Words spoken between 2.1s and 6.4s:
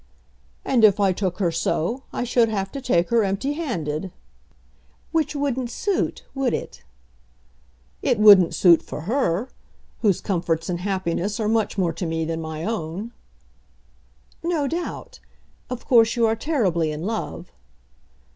I should have to take her empty handed." "Which wouldn't suit;